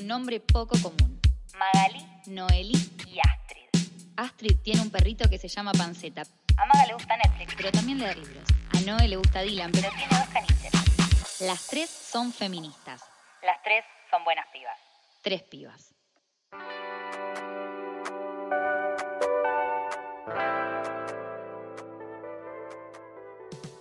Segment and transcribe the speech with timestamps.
[0.00, 1.20] un nombre poco común.
[1.58, 2.72] Magali, Noeli
[3.06, 3.68] y Astrid.
[4.16, 6.22] Astrid tiene un perrito que se llama Panceta.
[6.56, 8.44] A Maga le gusta Netflix, pero también leer libros.
[8.74, 11.40] A Noé le gusta Dylan, pero tiene dos caniches.
[11.42, 13.02] Las tres son feministas.
[13.42, 14.78] Las tres son buenas pibas.
[15.22, 15.94] Tres pibas.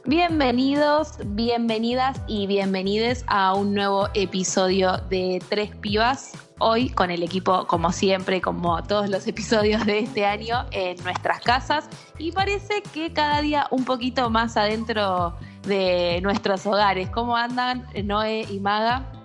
[0.10, 6.32] Bienvenidos, bienvenidas y bienvenides a un nuevo episodio de Tres Pibas.
[6.58, 11.42] Hoy con el equipo, como siempre, como todos los episodios de este año, en nuestras
[11.42, 11.88] casas.
[12.18, 15.36] Y parece que cada día un poquito más adentro
[15.68, 17.08] de nuestros hogares.
[17.12, 19.19] ¿Cómo andan Noé y Maga?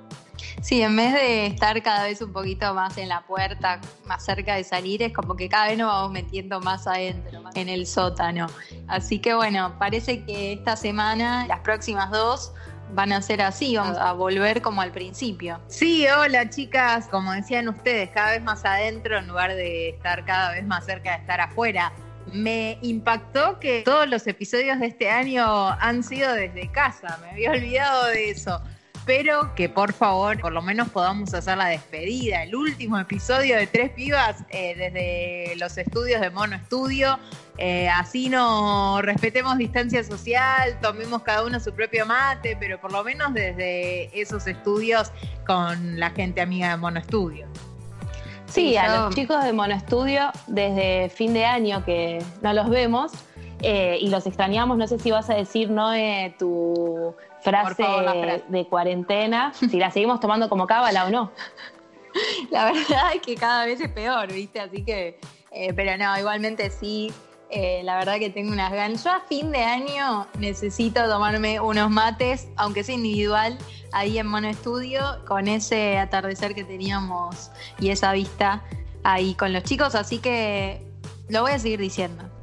[0.60, 4.54] Sí, en vez de estar cada vez un poquito más en la puerta, más cerca
[4.54, 8.46] de salir, es como que cada vez nos vamos metiendo más adentro, en el sótano.
[8.88, 12.52] Así que bueno, parece que esta semana, las próximas dos,
[12.92, 15.60] van a ser así, vamos a volver como al principio.
[15.68, 20.52] Sí, hola chicas, como decían ustedes, cada vez más adentro en lugar de estar cada
[20.52, 21.92] vez más cerca de estar afuera.
[22.32, 27.50] Me impactó que todos los episodios de este año han sido desde casa, me había
[27.50, 28.62] olvidado de eso
[29.06, 33.66] espero que por favor por lo menos podamos hacer la despedida, el último episodio de
[33.66, 37.18] Tres Pibas eh, desde los estudios de Mono Estudio.
[37.58, 43.04] Eh, así no respetemos distancia social, tomemos cada uno su propio mate, pero por lo
[43.04, 45.12] menos desde esos estudios
[45.46, 47.46] con la gente amiga de Mono Estudio.
[48.46, 53.12] Sí, a los chicos de Mono Estudio desde fin de año que no los vemos.
[53.66, 54.76] Eh, y los extrañamos.
[54.76, 55.92] No sé si vas a decir, ¿no?
[56.38, 57.14] tu
[57.44, 61.30] frase, de cuarentena, si la seguimos tomando como cábala o no.
[62.50, 64.60] La verdad es que cada vez es peor, ¿viste?
[64.60, 65.18] Así que,
[65.50, 67.12] eh, pero no, igualmente sí.
[67.50, 69.04] Eh, la verdad que tengo unas ganas.
[69.04, 73.58] Yo a fin de año necesito tomarme unos mates, aunque sea individual,
[73.92, 78.64] ahí en Mono Estudio, con ese atardecer que teníamos y esa vista
[79.04, 79.94] ahí con los chicos.
[79.94, 80.82] Así que
[81.28, 82.33] lo voy a seguir diciendo.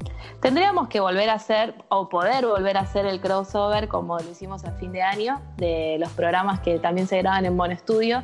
[0.41, 4.65] Tendríamos que volver a hacer o poder volver a hacer el crossover como lo hicimos
[4.65, 8.23] a fin de año, de los programas que también se graban en Buen Estudio.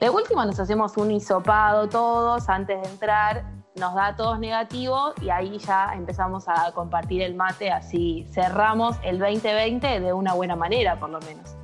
[0.00, 3.44] De último nos hacemos un hisopado todos antes de entrar,
[3.76, 9.20] nos da todos negativos y ahí ya empezamos a compartir el mate, así cerramos el
[9.20, 11.54] 2020 de una buena manera por lo menos.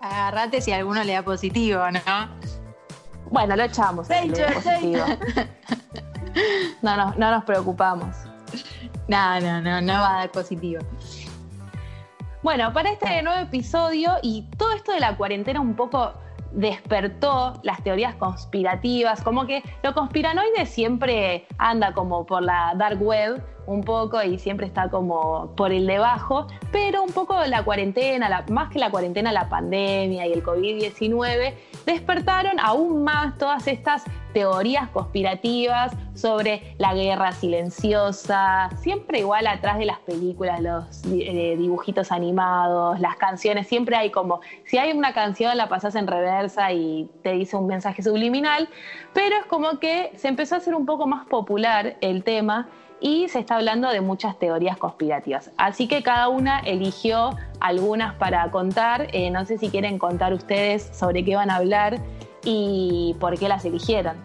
[0.00, 2.00] Agarrate si alguno le da positivo, ¿no?
[3.32, 4.06] Bueno, lo echamos.
[4.06, 5.04] positivo.
[6.82, 8.27] No, no, no nos preocupamos.
[9.08, 10.82] No, no, no, no va a dar positivo.
[12.42, 16.12] Bueno, para este nuevo episodio y todo esto de la cuarentena un poco
[16.52, 23.42] despertó las teorías conspirativas, como que lo conspiranoide siempre anda como por la dark web
[23.68, 28.70] un poco y siempre está como por el debajo, pero un poco la cuarentena, más
[28.70, 35.92] que la cuarentena, la pandemia y el COVID-19 despertaron aún más todas estas teorías conspirativas
[36.14, 43.16] sobre la guerra silenciosa, siempre igual atrás de las películas, los eh, dibujitos animados, las
[43.16, 47.56] canciones, siempre hay como, si hay una canción la pasas en reversa y te dice
[47.56, 48.68] un mensaje subliminal,
[49.12, 52.68] pero es como que se empezó a hacer un poco más popular el tema
[53.00, 55.50] y se está hablando de muchas teorías conspirativas.
[55.56, 59.08] Así que cada una eligió algunas para contar.
[59.12, 62.00] Eh, no sé si quieren contar ustedes sobre qué van a hablar
[62.44, 64.16] y por qué las eligieron.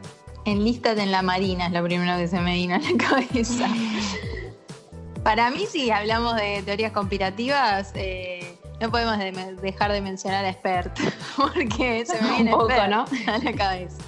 [0.46, 3.68] Enlístate en la Marina es lo primero que se me vino a la cabeza.
[5.24, 9.18] Para mí, si hablamos de teorías conspirativas, eh, no podemos
[9.62, 10.98] dejar de mencionar a Expert,
[11.38, 13.06] porque se me viene un poco, ¿no?
[13.28, 14.02] a la cabeza.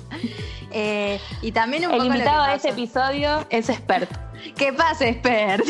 [0.71, 4.11] Eh, y también un El invitado de este episodio es Expert.
[4.57, 5.65] ¿Qué pasa, Expert?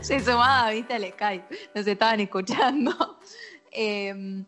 [0.00, 1.44] se sumaba, viste, al Skype.
[1.74, 3.18] Nos estaban escuchando.
[3.72, 4.44] Eh,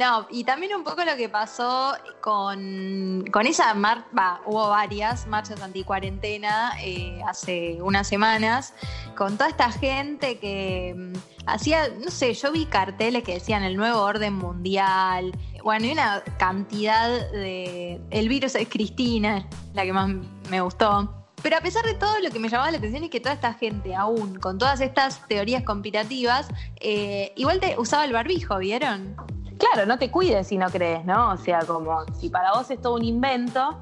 [0.00, 5.60] no, y también un poco lo que pasó con, con esa marcha, hubo varias marchas
[5.60, 8.72] anticuarentena eh, hace unas semanas,
[9.14, 11.12] con toda esta gente que mm,
[11.44, 15.32] hacía, no sé, yo vi carteles que decían el nuevo orden mundial,
[15.62, 18.00] bueno, y una cantidad de...
[18.08, 20.08] El virus es Cristina, la que más
[20.48, 21.14] me gustó.
[21.42, 23.52] Pero a pesar de todo, lo que me llamaba la atención es que toda esta
[23.52, 26.48] gente, aún con todas estas teorías conspirativas,
[26.80, 29.16] eh, igual te usaba el barbijo, ¿vieron?
[29.60, 31.30] Claro, no te cuides si no crees, ¿no?
[31.30, 33.78] O sea, como si para vos es todo un invento,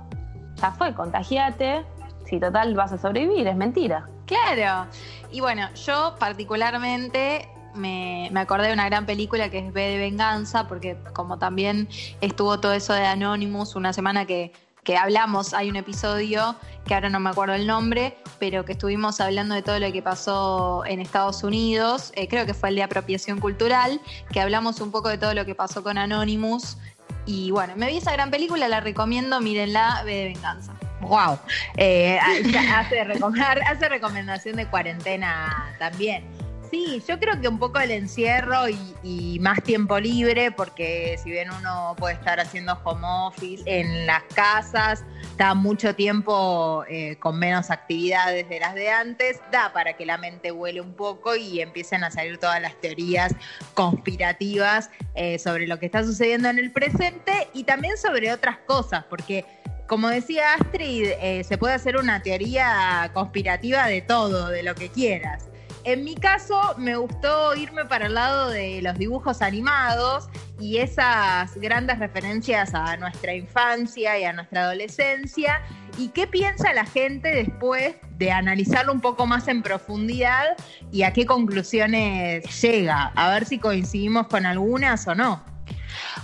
[0.56, 1.86] ya fue, contagiate,
[2.26, 4.06] si total vas a sobrevivir, es mentira.
[4.26, 4.90] Claro.
[5.30, 9.98] Y bueno, yo particularmente me, me, acordé de una gran película que es B de
[9.98, 11.88] Venganza, porque como también
[12.20, 14.52] estuvo todo eso de Anonymous, una semana que,
[14.88, 16.56] que, hablamos, hay un episodio
[16.86, 20.00] que ahora no me acuerdo el nombre, pero que estuvimos hablando de todo lo que
[20.00, 24.00] pasó en Estados Unidos, eh, creo que fue el de apropiación cultural,
[24.32, 26.78] que hablamos un poco de todo lo que pasó con Anonymous.
[27.26, 30.72] Y bueno, me vi esa gran película, la recomiendo, mírenla, B de Venganza.
[31.02, 31.38] Wow,
[31.76, 32.18] eh,
[32.74, 33.00] hace,
[33.68, 36.37] hace recomendación de cuarentena también.
[36.70, 41.48] Sí, yo creo que un poco el encierro y, más tiempo libre, porque si bien
[41.50, 47.70] uno puede estar haciendo home office en las casas, está mucho tiempo eh, con menos
[47.70, 52.04] actividades de las de antes, da para que la mente vuele un poco y empiecen
[52.04, 53.34] a salir todas las teorías
[53.74, 59.04] conspirativas eh, sobre lo que está sucediendo en el presente y también sobre otras cosas,
[59.08, 59.44] porque
[59.86, 64.90] como decía Astrid, eh, se puede hacer una teoría conspirativa de todo, de lo que
[64.90, 65.48] quieras.
[65.88, 70.28] En mi caso, me gustó irme para el lado de los dibujos animados
[70.60, 75.62] y esas grandes referencias a nuestra infancia y a nuestra adolescencia.
[75.96, 80.58] ¿Y qué piensa la gente después de analizarlo un poco más en profundidad
[80.92, 83.10] y a qué conclusiones llega?
[83.16, 85.42] A ver si coincidimos con algunas o no.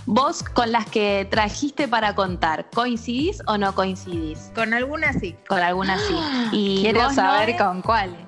[0.05, 4.51] Vos con las que trajiste para contar, ¿coincidís o no coincidís?
[4.53, 5.35] Con algunas sí.
[5.47, 6.15] Con algunas sí.
[6.51, 8.24] Y quiero saber con cuáles.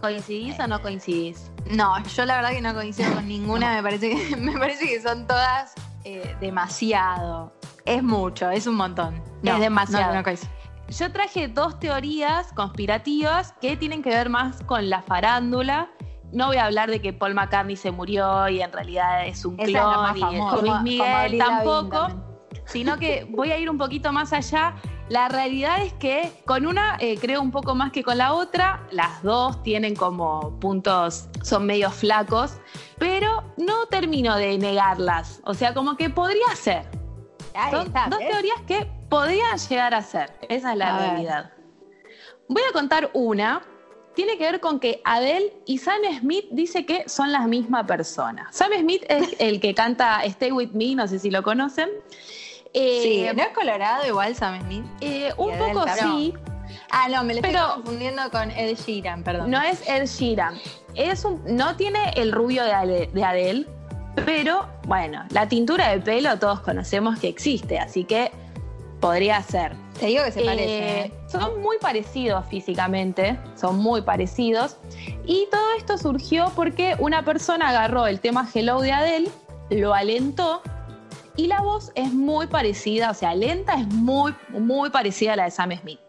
[0.00, 1.50] ¿Coincidís o no coincidís?
[1.70, 5.00] No, yo la verdad que no coincido con ninguna, me parece que, me parece que
[5.00, 5.74] son todas
[6.04, 7.52] eh, demasiado.
[7.84, 9.22] Es mucho, es un montón.
[9.42, 10.22] es demasiado.
[10.88, 15.90] yo traje dos teorías conspirativas que tienen que ver más con la farándula.
[16.32, 19.56] No voy a hablar de que Paul McCartney se murió y en realidad es un
[19.56, 22.08] clon y Luis Miguel tampoco,
[22.64, 24.76] sino que voy a ir un poquito más allá
[25.10, 28.86] la realidad es que con una eh, creo un poco más que con la otra.
[28.92, 32.58] Las dos tienen como puntos, son medio flacos,
[32.96, 35.40] pero no termino de negarlas.
[35.44, 36.84] O sea, como que podría ser.
[37.72, 40.32] son dos teorías que podrían llegar a ser.
[40.48, 41.52] Esa es la realidad.
[42.48, 43.62] Voy a contar una.
[44.14, 48.46] Tiene que ver con que Adele y Sam Smith dice que son la misma persona.
[48.52, 51.88] Sam Smith es el que canta Stay With Me, no sé si lo conocen.
[52.72, 54.84] Eh, sí, ¿no es colorado igual Sam Smith?
[55.00, 56.34] Eh, un poco sí.
[56.90, 59.50] Ah, no, me lo estoy confundiendo con Ed Sheeran, perdón.
[59.50, 60.54] No es Ed Sheeran.
[60.94, 63.66] Es un, no tiene el rubio de, Adele,
[64.24, 68.30] pero bueno, la tintura de pelo todos conocemos que existe, así que
[69.00, 69.74] podría ser.
[69.98, 71.00] Te digo que se parece.
[71.00, 74.76] Eh, son muy parecidos físicamente, son muy parecidos.
[75.26, 79.30] Y todo esto surgió porque una persona agarró el tema Hello de Adele,
[79.70, 80.62] lo alentó
[81.36, 85.44] y la voz es muy parecida, o sea, lenta es muy, muy parecida a la
[85.44, 86.00] de Sam Smith.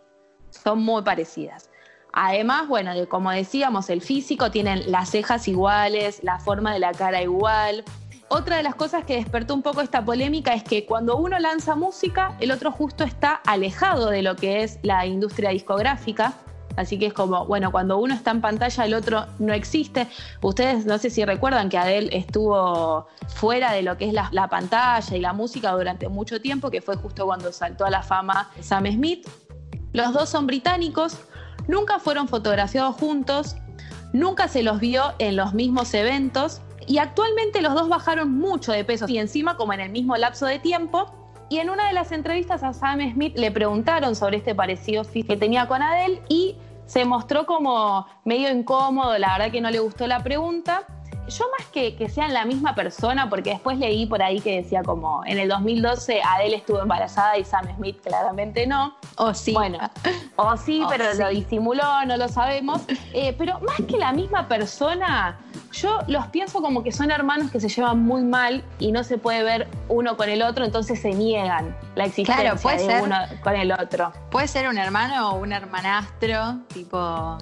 [0.50, 1.70] Son muy parecidas.
[2.14, 7.22] Además, bueno, como decíamos, el físico, tienen las cejas iguales, la forma de la cara
[7.22, 7.86] igual.
[8.28, 11.76] Otra de las cosas que despertó un poco esta polémica es que cuando uno lanza
[11.76, 16.34] música, el otro justo está alejado de lo que es la industria discográfica.
[16.82, 20.08] Así que es como, bueno, cuando uno está en pantalla, el otro no existe.
[20.42, 25.16] Ustedes no sé si recuerdan que Adele estuvo fuera de lo que es la, pantalla
[25.16, 28.88] y la música durante mucho tiempo, que fue justo cuando saltó a la fama Sam
[28.92, 29.28] Smith.
[29.94, 31.18] Los dos son británicos,
[31.68, 33.56] nunca fueron fotografiados juntos,
[34.14, 38.84] nunca se los vio en los mismos eventos y actualmente los dos bajaron mucho de
[38.84, 41.12] peso y encima como en el mismo lapso de tiempo.
[41.50, 45.36] Y en una de las entrevistas a Sam Smith le preguntaron sobre este parecido que
[45.36, 46.51] tenía con Adele y
[46.92, 50.86] se mostró como medio incómodo, la verdad que no le gustó la pregunta.
[51.28, 54.84] Yo más que que sean la misma persona, porque después leí por ahí que decía
[54.84, 58.96] como en el 2012 Adele estuvo embarazada y Sam Smith claramente no.
[59.18, 59.54] O sí.
[59.54, 59.80] Bueno,
[60.36, 62.82] o sí, pero lo disimuló, no lo sabemos.
[63.14, 65.40] Eh, pero más que la misma persona,
[65.72, 69.18] yo los pienso como que son hermanos que se llevan muy mal y no se
[69.18, 73.72] puede ver uno con el otro, entonces se niegan la existencia de uno con el
[73.72, 74.12] otro.
[74.30, 77.38] Puede ser un hermano o un hermanastro, tipo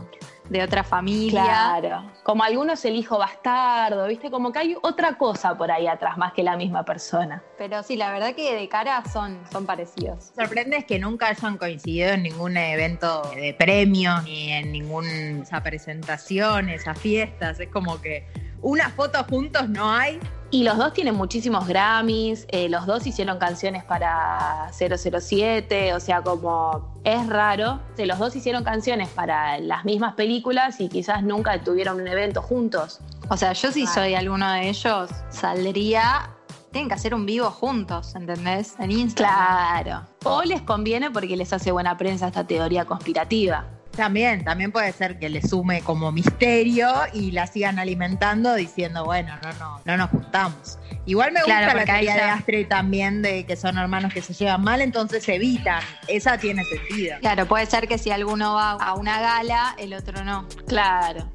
[0.50, 1.44] de otra familia.
[1.44, 2.12] Claro.
[2.24, 4.32] Como algunos el hijo bastardo, ¿viste?
[4.32, 7.44] Como que hay otra cosa por ahí atrás más que la misma persona.
[7.58, 10.32] Pero sí, la verdad que de cara son, son parecidos.
[10.36, 16.70] Sorprende es que nunca hayan coincidido en ningún evento de premios ni en ninguna presentación,
[16.70, 17.60] esas fiestas.
[17.60, 18.25] Es como que
[18.62, 20.20] una foto juntos no hay.
[20.51, 26.24] Y los dos tienen muchísimos Grammys, eh, los dos hicieron canciones para 007, o sea,
[26.24, 32.01] como es raro, los dos hicieron canciones para las mismas películas y quizás nunca tuvieron
[32.01, 33.00] un evento juntos.
[33.30, 36.32] O sea, yo si soy alguno de ellos, saldría
[36.72, 38.75] tienen que hacer un vivo juntos, ¿entendés?
[38.80, 39.84] En Instagram.
[39.84, 40.08] Claro.
[40.24, 43.66] O les conviene porque les hace buena prensa esta teoría conspirativa.
[44.00, 49.36] También, también puede ser que le sume como misterio y la sigan alimentando diciendo, bueno,
[49.44, 50.79] no, no, no nos juntamos.
[51.06, 54.62] Igual me gusta la teoría de Astrid también de que son hermanos que se llevan
[54.62, 55.84] mal, entonces se evitan.
[56.08, 57.18] Esa tiene sentido.
[57.20, 60.48] Claro, puede ser que si alguno va a una gala, el otro no.
[60.65, 61.29] Claro.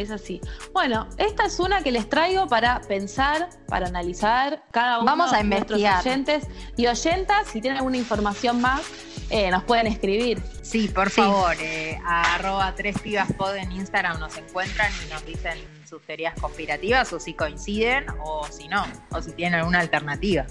[0.00, 0.40] Es así.
[0.72, 5.38] Bueno, esta es una que les traigo para pensar, para analizar cada uno Vamos a
[5.38, 6.46] de nuestros oyentes
[6.78, 7.48] y oyentas.
[7.48, 8.80] Si tienen alguna información más,
[9.28, 10.42] eh, nos pueden escribir.
[10.62, 11.20] Sí, por Sí.
[11.20, 16.00] favor, eh, a arroba tres pibas pod en Instagram nos encuentran y nos dicen sus
[16.06, 20.46] teorías conspirativas o si coinciden o si no, o si tienen alguna alternativa.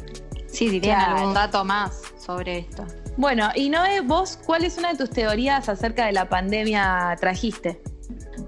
[0.48, 2.86] Sí, si tienen algún dato más sobre esto.
[3.18, 7.82] Bueno, y Noé, vos, ¿cuál es una de tus teorías acerca de la pandemia trajiste?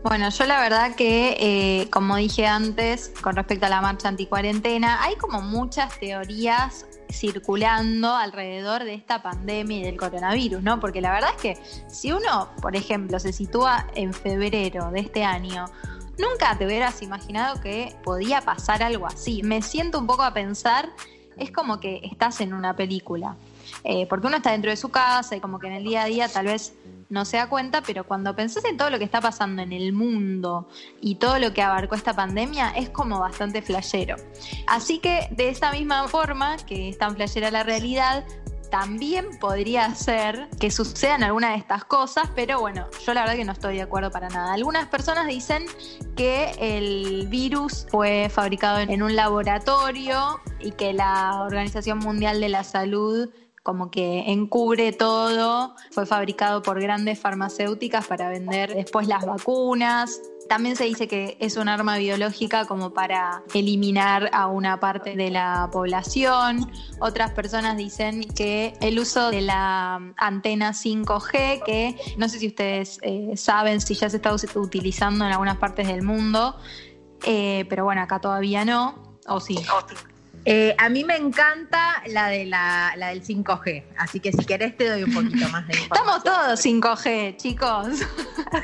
[0.03, 5.03] Bueno, yo la verdad que, eh, como dije antes, con respecto a la marcha anticuarentena,
[5.03, 10.79] hay como muchas teorías circulando alrededor de esta pandemia y del coronavirus, ¿no?
[10.79, 15.23] Porque la verdad es que si uno, por ejemplo, se sitúa en febrero de este
[15.23, 15.65] año,
[16.17, 19.43] nunca te hubieras imaginado que podía pasar algo así.
[19.43, 20.89] Me siento un poco a pensar,
[21.37, 23.35] es como que estás en una película.
[23.83, 26.05] Eh, porque uno está dentro de su casa y como que en el día a
[26.05, 26.73] día tal vez
[27.11, 29.93] no se da cuenta, pero cuando pensás en todo lo que está pasando en el
[29.93, 30.67] mundo
[31.01, 34.15] y todo lo que abarcó esta pandemia, es como bastante flashero.
[34.65, 38.25] Así que de esa misma forma que es tan flashera la realidad,
[38.71, 43.43] también podría ser que sucedan algunas de estas cosas, pero bueno, yo la verdad que
[43.43, 44.53] no estoy de acuerdo para nada.
[44.53, 45.65] Algunas personas dicen
[46.15, 52.63] que el virus fue fabricado en un laboratorio y que la Organización Mundial de la
[52.63, 53.29] Salud
[53.63, 60.19] como que encubre todo, fue fabricado por grandes farmacéuticas para vender después las vacunas.
[60.49, 65.29] También se dice que es un arma biológica como para eliminar a una parte de
[65.29, 66.71] la población.
[66.99, 72.97] Otras personas dicen que el uso de la antena 5G, que no sé si ustedes
[73.03, 76.57] eh, saben si ya se está utilizando en algunas partes del mundo,
[77.23, 79.19] eh, pero bueno, acá todavía no.
[79.27, 79.55] O sí.
[80.43, 84.75] Eh, a mí me encanta la, de la, la del 5G, así que si querés
[84.75, 85.91] te doy un poquito más de información.
[85.91, 87.87] Estamos todos 5G, chicos.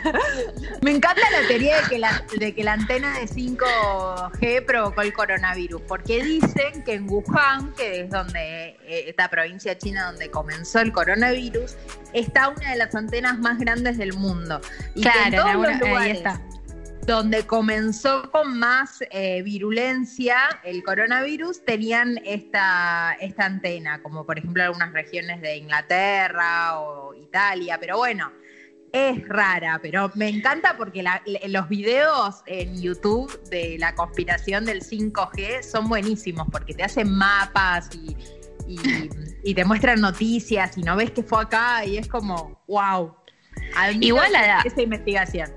[0.82, 5.14] Me encanta la teoría de que la, de que la antena de 5G provocó el
[5.14, 10.80] coronavirus, porque dicen que en Wuhan, que es donde eh, esta provincia china donde comenzó
[10.80, 11.76] el coronavirus,
[12.14, 14.62] está una de las antenas más grandes del mundo.
[14.96, 16.42] Y que en Claro, en todos alguna- los ahí está.
[17.08, 24.62] Donde comenzó con más eh, virulencia el coronavirus, tenían esta, esta antena, como por ejemplo
[24.62, 28.30] algunas regiones de Inglaterra o Italia, pero bueno,
[28.92, 34.82] es rara, pero me encanta porque la- los videos en YouTube de la conspiración del
[34.82, 38.18] 5G son buenísimos, porque te hacen mapas y,
[38.68, 39.10] y-
[39.44, 43.16] y te muestran noticias y no ves que fue acá y es como, wow.
[44.08, 45.50] Igual a esa investigación.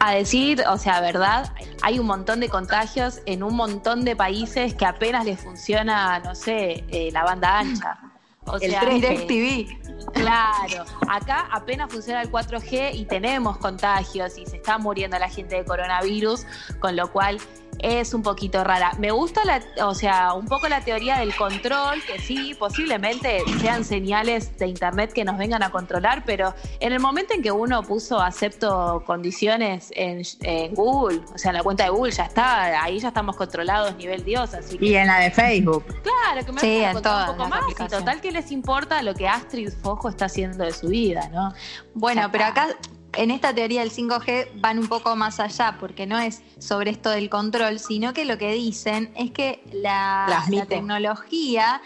[0.00, 1.52] A decir, o sea, verdad,
[1.82, 6.34] hay un montón de contagios en un montón de países que apenas les funciona, no
[6.34, 8.09] sé, eh, la banda ancha.
[8.46, 9.00] O El sea, 3G.
[9.00, 10.12] DirecTV.
[10.12, 15.56] Claro, acá apenas funciona el 4G y tenemos contagios y se está muriendo la gente
[15.56, 16.46] de coronavirus,
[16.80, 17.38] con lo cual
[17.82, 18.92] es un poquito rara.
[18.98, 23.84] Me gusta la, o sea, un poco la teoría del control, que sí, posiblemente sean
[23.84, 27.82] señales de internet que nos vengan a controlar, pero en el momento en que uno
[27.82, 32.82] puso acepto condiciones en, en Google, o sea, en la cuenta de Google ya está,
[32.82, 35.84] ahí ya estamos controlados nivel Dios, así que Y en la de Facebook.
[36.02, 37.70] Claro, que me Sí, en todas un poco las más.
[37.70, 41.52] Y total, que les importa lo que Astrid Fojo está haciendo de su vida, no?
[41.94, 42.68] Bueno, pero acá
[43.14, 47.10] en esta teoría del 5G van un poco más allá, porque no es sobre esto
[47.10, 51.82] del control, sino que lo que dicen es que la, la tecnología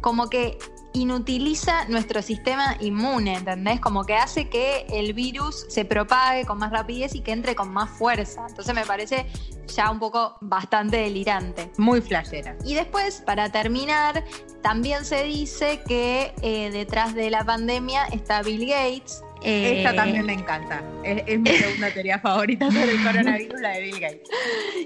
[0.00, 0.58] como que
[0.96, 3.80] inutiliza nuestro sistema inmune, ¿entendés?
[3.80, 7.72] Como que hace que el virus se propague con más rapidez y que entre con
[7.72, 8.46] más fuerza.
[8.48, 9.26] Entonces me parece
[9.66, 11.70] ya un poco bastante delirante.
[11.76, 12.56] Muy flashera.
[12.64, 14.24] Y después, para terminar,
[14.62, 19.22] también se dice que eh, detrás de la pandemia está Bill Gates.
[19.46, 20.82] Eh, Esta también me encanta.
[21.04, 24.28] Es, es mi segunda teoría favorita sobre el coronavirus, la de Bill Gates.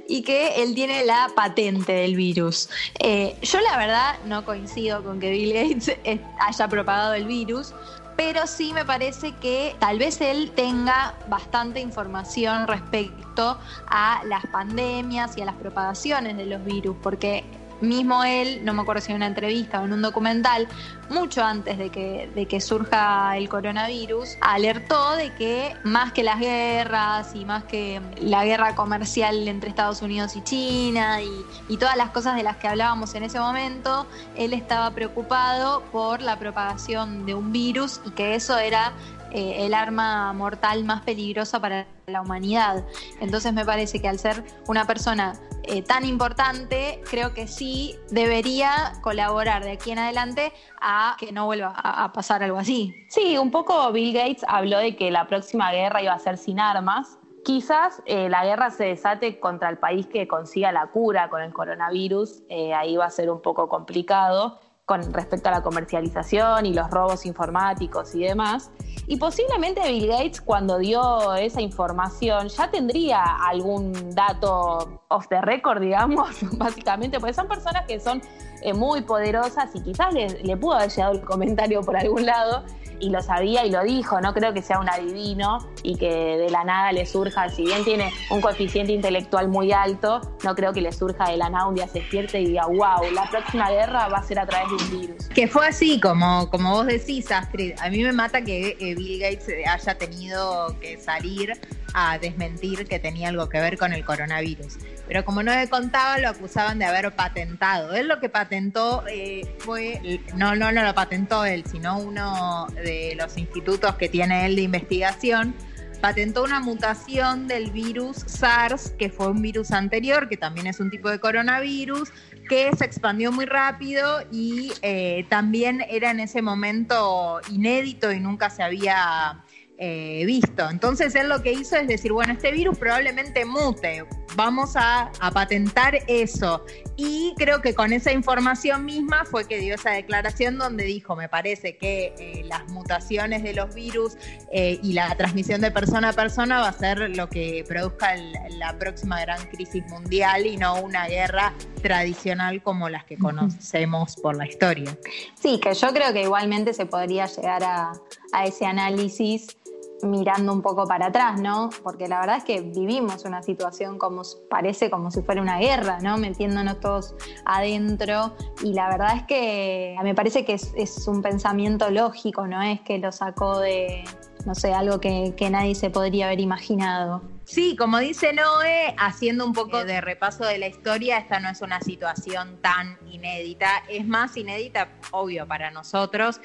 [0.06, 2.68] y que él tiene la patente del virus.
[2.98, 7.72] Eh, yo la verdad no coincido con que Bill Gates eh, haya propagado el virus,
[8.16, 15.38] pero sí me parece que tal vez él tenga bastante información respecto a las pandemias
[15.38, 17.44] y a las propagaciones de los virus, porque
[17.80, 20.68] mismo él, no me acuerdo si en una entrevista o en un documental,
[21.08, 26.38] mucho antes de que, de que surja el coronavirus, alertó de que más que las
[26.38, 31.30] guerras y más que la guerra comercial entre Estados Unidos y China y,
[31.68, 34.06] y todas las cosas de las que hablábamos en ese momento,
[34.36, 38.92] él estaba preocupado por la propagación de un virus y que eso era
[39.32, 42.84] eh, el arma mortal más peligrosa para la humanidad.
[43.20, 48.92] Entonces me parece que al ser una persona eh, tan importante, creo que sí debería
[49.02, 52.94] colaborar de aquí en adelante a que no vuelva a, pasar algo así.
[53.08, 56.58] Sí, un poco Bill Gates habló de que la próxima guerra iba a ser sin
[56.58, 57.18] armas.
[57.44, 61.52] Quizás eh, la guerra se desate contra el país que consiga la cura con el
[61.52, 62.42] coronavirus,
[62.76, 64.58] ahí va a ser un poco complicado
[64.90, 68.72] con respecto a la comercialización y los robos informáticos y demás.
[69.06, 75.80] Y posiblemente Bill Gates cuando dio esa información ya tendría algún dato off the record,
[75.80, 78.20] digamos, básicamente, porque son personas que son
[78.62, 82.64] eh, muy poderosas y quizás le, le pudo haber llegado el comentario por algún lado
[83.00, 86.50] y lo sabía y lo dijo, no creo que sea un adivino y que de
[86.50, 90.80] la nada le surja, si bien tiene un coeficiente intelectual muy alto, no creo que
[90.80, 94.08] le surja de la nada un día se despierte y diga, wow, la próxima guerra
[94.08, 95.28] va a ser a través de un virus.
[95.28, 99.20] Que fue así, como, como vos decís, Astrid, a mí me mata que eh, Bill
[99.20, 101.52] Gates haya tenido que salir
[101.94, 104.78] a desmentir que tenía algo que ver con el coronavirus.
[105.10, 107.94] Pero como no le contaba, lo acusaban de haber patentado.
[107.94, 113.16] Él lo que patentó eh, fue, no, no, no lo patentó él, sino uno de
[113.16, 115.52] los institutos que tiene él de investigación,
[116.00, 120.92] patentó una mutación del virus SARS, que fue un virus anterior, que también es un
[120.92, 122.12] tipo de coronavirus,
[122.48, 128.48] que se expandió muy rápido y eh, también era en ese momento inédito y nunca
[128.48, 129.42] se había
[129.82, 130.68] eh, visto.
[130.68, 134.04] Entonces él lo que hizo es decir, bueno, este virus probablemente mute,
[134.36, 136.64] vamos a, patentar eso.
[136.96, 141.28] Y creo que con esa información misma fue que dio esa declaración donde dijo, me
[141.28, 144.16] parece que eh, las mutaciones de los virus
[144.52, 148.14] eh, y la transmisión de persona a persona va a ser lo que produzca
[148.58, 154.36] la próxima gran crisis mundial y no una guerra tradicional como las que conocemos por
[154.36, 154.96] la historia.
[155.40, 157.92] Sí, que yo creo que igualmente se podría llegar a,
[158.32, 159.56] a ese análisis
[160.02, 161.70] mirando un poco para atrás, ¿no?
[161.82, 165.98] Porque la verdad es que vivimos una situación como parece como si fuera una guerra,
[166.00, 166.16] ¿no?
[166.18, 172.46] Metiéndonos todos adentro y la verdad es que me parece que es, un pensamiento lógico,
[172.46, 174.04] no es que lo sacó de,
[174.46, 177.22] no sé, algo que, que nadie se podría haber imaginado.
[177.50, 181.60] Sí, como dice Noé, haciendo un poco de repaso de la historia, esta no es
[181.62, 186.40] una situación tan inédita, es más inédita, obvio, para nosotros,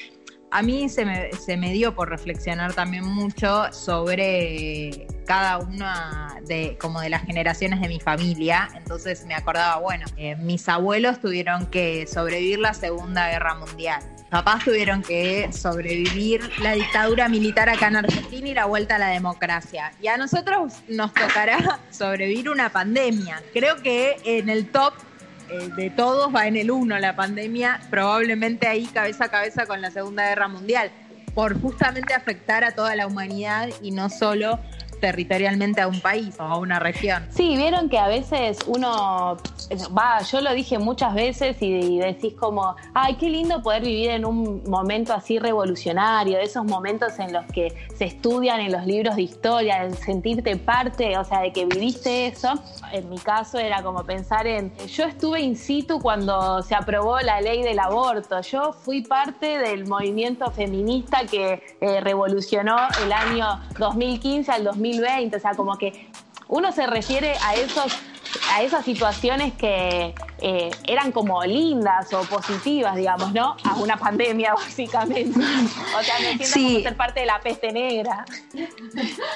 [0.56, 6.78] a mí se me, se me dio por reflexionar también mucho sobre cada una de
[6.80, 8.70] como de las generaciones de mi familia.
[8.74, 14.02] Entonces me acordaba, bueno, eh, mis abuelos tuvieron que sobrevivir la Segunda Guerra Mundial.
[14.30, 19.08] Papás tuvieron que sobrevivir la dictadura militar acá en Argentina y la vuelta a la
[19.08, 19.92] democracia.
[20.02, 23.44] Y a nosotros nos tocará sobrevivir una pandemia.
[23.52, 24.94] Creo que en el top
[25.50, 29.82] eh, de todos va en el uno la pandemia, probablemente ahí cabeza a cabeza con
[29.82, 30.92] la Segunda Guerra Mundial,
[31.34, 34.60] por justamente afectar a toda la humanidad y no solo
[35.06, 37.28] territorialmente a un país o a una región.
[37.30, 39.38] Sí, vieron que a veces uno,
[39.96, 44.26] va, yo lo dije muchas veces y, decís como, ay, qué lindo poder vivir en
[44.26, 49.16] un momento así revolucionario, de esos momentos en los que se estudian en los libros
[49.16, 52.54] de historia, el sentirte parte, o sea, de que viviste eso.
[52.92, 57.42] En mi caso era como pensar en, yo estuve in situ cuando se aprobó la
[57.42, 64.52] ley del aborto, yo fui parte del movimiento feminista que eh, revolucionó el año 2015
[64.52, 66.10] al 2015 2020, o sea, como que
[66.48, 67.98] uno se refiere a esos
[68.52, 73.56] a esas situaciones que eh, eran como lindas o positivas, digamos, ¿no?
[73.64, 75.40] A una pandemia, básicamente.
[75.40, 78.26] O sea, me siento como ser parte de la peste negra.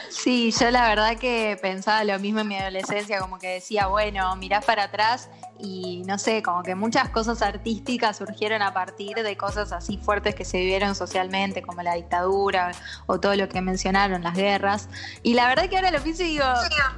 [0.10, 4.36] Sí, yo la verdad que pensaba lo mismo en mi adolescencia, como que decía, bueno,
[4.36, 9.36] mirás para atrás y no sé, como que muchas cosas artísticas surgieron a partir de
[9.36, 12.72] cosas así fuertes que se vivieron socialmente, como la dictadura
[13.06, 14.90] o todo lo que mencionaron, las guerras.
[15.22, 16.46] Y la verdad que ahora lo pienso y digo,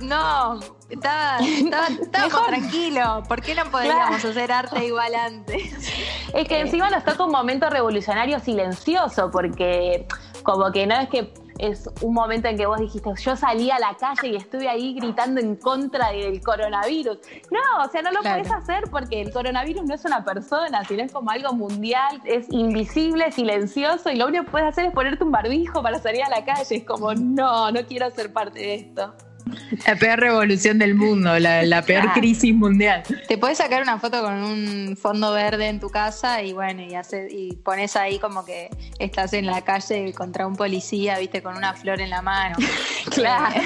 [0.01, 1.87] no, estaba, estaba,
[2.47, 5.73] tranquilo, ¿por qué no podríamos hacer arte igual antes?
[6.33, 10.07] Es que encima nos toca un momento revolucionario silencioso, porque
[10.43, 13.77] como que no es que es un momento en que vos dijiste, yo salí a
[13.77, 17.19] la calle y estuve ahí gritando en contra del coronavirus.
[17.51, 21.03] No, o sea, no lo puedes hacer porque el coronavirus no es una persona, sino
[21.03, 25.23] es como algo mundial, es invisible, silencioso y lo único que puedes hacer es ponerte
[25.23, 26.75] un barbijo para salir a la calle.
[26.77, 29.13] Es como, no, no quiero ser parte de esto.
[29.85, 33.03] La peor revolución del mundo, la, peor crisis mundial.
[33.27, 36.95] Te puedes sacar una foto con un fondo verde en tu casa y bueno, y,
[37.29, 41.73] y pones ahí como que estás en la calle contra un policía, viste, con una
[41.73, 42.57] flor en la mano.
[43.11, 43.61] claro.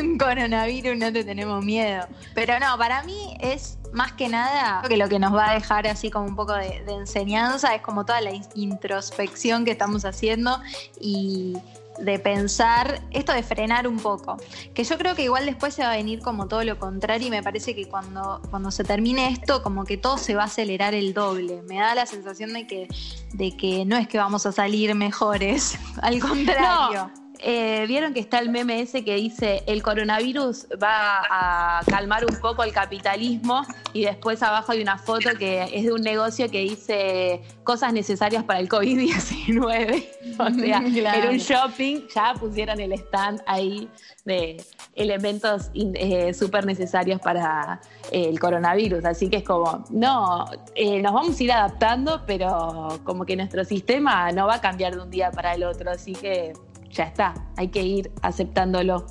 [0.00, 2.06] un coronavirus no te tenemos miedo.
[2.34, 5.86] Pero no, para mí es más que nada que lo que nos va a dejar
[5.86, 10.60] así como un poco de, de enseñanza es como toda la introspección que estamos haciendo
[11.00, 11.56] y
[12.00, 14.36] de pensar, esto de frenar un poco,
[14.74, 17.30] que yo creo que igual después se va a venir como todo lo contrario y
[17.30, 20.94] me parece que cuando, cuando se termine esto como que todo se va a acelerar
[20.94, 21.62] el doble.
[21.68, 22.88] Me da la sensación de que,
[23.32, 27.10] de que no es que vamos a salir mejores, al contrario.
[27.42, 32.38] Eh, vieron que está el meme ese que dice el coronavirus va a calmar un
[32.38, 33.62] poco el capitalismo
[33.94, 38.44] y después abajo hay una foto que es de un negocio que dice cosas necesarias
[38.44, 40.06] para el COVID-19.
[40.38, 43.88] O sea, en un shopping ya pusieron el stand ahí
[44.24, 44.62] de
[44.94, 49.04] elementos eh, súper necesarios para eh, el coronavirus.
[49.04, 54.30] Así que es como, no, nos vamos a ir adaptando, pero como que nuestro sistema
[54.32, 55.90] no va a cambiar de un día para el otro.
[55.90, 56.52] Así que
[56.90, 59.06] ya está, hay que ir aceptándolo.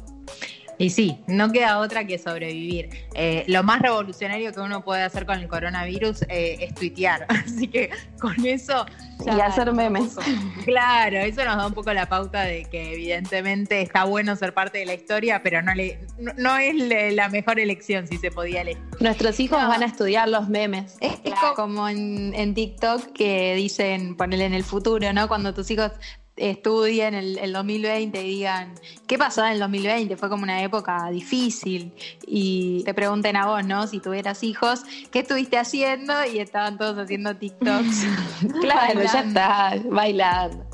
[0.80, 2.90] Y sí, no queda otra que sobrevivir.
[3.14, 7.26] Eh, lo más revolucionario que uno puede hacer con el coronavirus eh, es tuitear.
[7.46, 8.86] Así que con eso.
[9.26, 10.16] y hacer memes.
[10.64, 14.78] Claro, eso nos da un poco la pauta de que evidentemente está bueno ser parte
[14.78, 16.00] de la historia, pero no, le,
[16.38, 18.82] no, es la mejor elección si se podía elegir.
[19.02, 20.96] Nuestros hijos van a estudiar los memes.
[21.02, 21.20] Es,
[21.58, 25.28] como en, en, TikTok que dicen, ponerle en el futuro, ¿no?
[25.28, 25.92] Cuando tus hijos
[26.40, 28.74] estudien el, el 2020 y digan,
[29.08, 30.18] ¿qué pasó en el 2020?
[30.18, 31.94] Fue como una época difícil.
[32.26, 33.88] Y te pregunten a vos, ¿no?
[33.88, 36.14] Si tuvieras hijos, ¿qué estuviste haciendo?
[36.26, 38.06] Y estaban todos haciendo TikToks.
[38.62, 40.66] claro, ya está, bailando.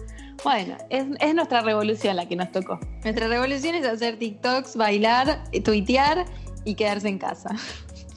[0.43, 2.79] Bueno, es, es, nuestra revolución la que nos tocó.
[3.03, 6.25] Nuestra revolución es hacer TikToks, bailar, tuitear
[6.65, 7.55] y quedarse en casa.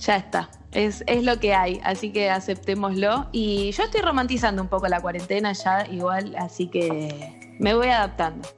[0.01, 0.51] Ya está.
[0.73, 3.29] Es, es, lo que hay, así que aceptémoslo.
[3.33, 8.49] Y yo estoy romantizando un poco la cuarentena ya, igual, así que me voy adaptando.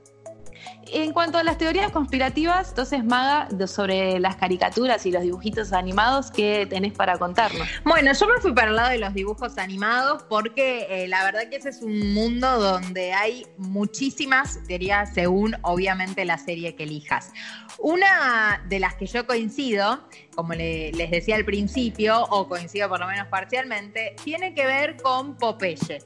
[0.93, 6.33] En cuanto a las teorías conspirativas, entonces, Maga, sobre las caricaturas y los dibujitos animados,
[6.33, 7.67] ¿qué tenés para contarnos?
[7.85, 11.49] Bueno, yo me fui para el lado de los dibujos animados porque eh, la verdad
[11.49, 17.31] que ese es un mundo donde hay muchísimas teorías según, obviamente, la serie que elijas.
[17.79, 20.01] Una de las que yo coincido,
[20.35, 25.37] como les decía al principio, o coincido por lo menos parcialmente, tiene que ver con
[25.37, 26.01] Popeye.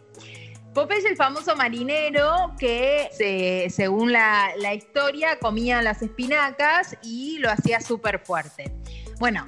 [0.74, 3.08] Popeye, el famoso marinero que,
[3.70, 8.74] según la, historia, comía las espinacas y lo hacía súper fuerte.
[9.20, 9.44] Bueno,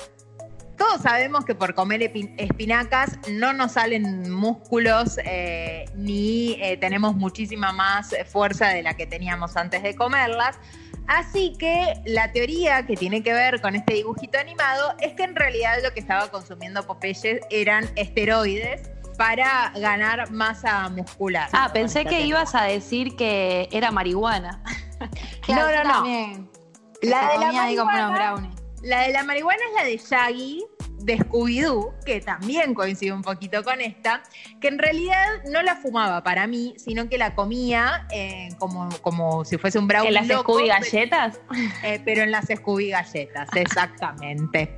[0.78, 7.72] todos sabemos que por comer espinacas no nos salen músculos eh, ni eh, tenemos muchísima
[7.72, 10.60] más fuerza de la que teníamos antes de comerlas.
[11.08, 15.34] Así que la teoría que tiene que ver con este dibujito animado es que en
[15.36, 21.48] realidad lo que estaba consumiendo Popeye eran esteroides para ganar masa muscular.
[21.52, 24.62] Ah, pensé que ibas a decir que era marihuana.
[25.48, 26.48] no, no, no.
[27.02, 28.50] La de la, marihuana,
[28.82, 30.64] la de la marihuana es la de Shaggy,
[30.98, 34.22] de Scooby-Doo, que también coincide un poquito con esta,
[34.60, 39.44] que en realidad no la fumaba para mí, sino que la comía eh, como, como
[39.44, 40.08] si fuese un brownie.
[40.08, 41.40] ¿En las Scooby galletas?
[41.82, 44.76] Eh, pero en las Scooby galletas, exactamente.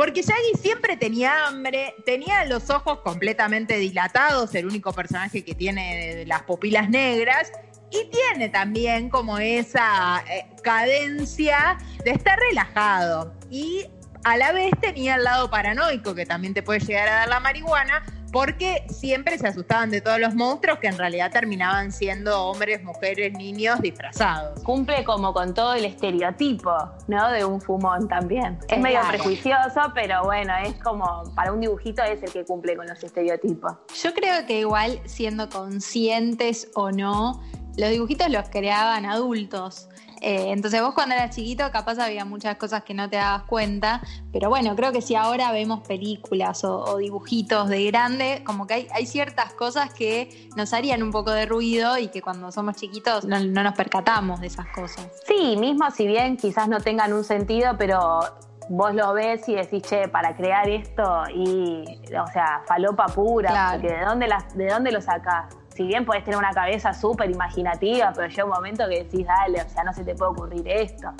[0.00, 6.24] Porque Shaggy siempre tenía hambre, tenía los ojos completamente dilatados, el único personaje que tiene
[6.24, 7.52] las pupilas negras,
[7.90, 13.34] y tiene también como esa eh, cadencia de estar relajado.
[13.50, 13.84] Y
[14.24, 17.40] a la vez tenía el lado paranoico que también te puede llegar a dar la
[17.40, 22.82] marihuana, porque siempre se asustaban de todos los monstruos que en realidad terminaban siendo hombres,
[22.82, 24.62] mujeres, niños disfrazados.
[24.62, 26.72] Cumple como con todo el estereotipo,
[27.08, 27.30] ¿no?
[27.30, 28.58] De un fumón también.
[28.68, 32.86] Es medio prejuicioso, pero bueno, es como para un dibujito es el que cumple con
[32.86, 33.72] los estereotipos.
[34.02, 37.40] Yo creo que igual siendo conscientes o no,
[37.76, 39.88] los dibujitos los creaban adultos.
[40.20, 44.02] Eh, entonces vos cuando eras chiquito capaz había muchas cosas que no te dabas cuenta,
[44.32, 49.06] pero bueno, creo que si ahora vemos películas o, dibujitos de grande, como que hay,
[49.06, 53.40] ciertas cosas que nos harían un poco de ruido y que cuando somos chiquitos no,
[53.40, 55.08] nos percatamos de esas cosas.
[55.26, 58.20] Sí, mismo si bien quizás no tengan un sentido, pero
[58.68, 61.84] vos lo ves y decís, che, para crear esto y,
[62.16, 65.56] o sea, falopa pura, porque ¿de dónde, ¿de dónde lo sacás?
[65.74, 69.62] Si bien podés tener una cabeza súper imaginativa, pero llega un momento que decís, dale,
[69.62, 71.12] o sea, no se te puede ocurrir esto.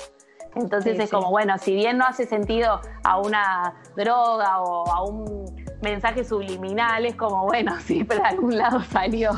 [0.55, 5.55] Entonces es como, bueno, si bien no hace sentido a una droga o a un
[5.81, 9.31] mensaje subliminal, es como, bueno, sí, pero de algún lado salió.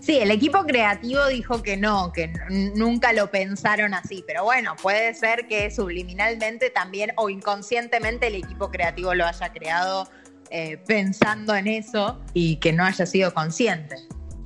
[0.00, 2.32] Sí, el equipo creativo dijo que no, que
[2.74, 8.70] nunca lo pensaron así, pero bueno, puede ser que subliminalmente también o inconscientemente el equipo
[8.70, 10.08] creativo lo haya creado
[10.50, 13.96] eh, pensando en eso y que no haya sido consciente.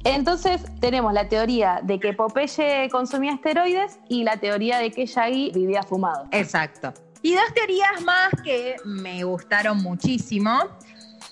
[0.05, 5.51] Entonces tenemos la teoría de que Popeye consumía esteroides y la teoría de que Shaggy
[5.55, 6.27] vivía fumado.
[6.31, 6.93] Exacto.
[7.23, 10.61] Y dos teorías más que me gustaron muchísimo.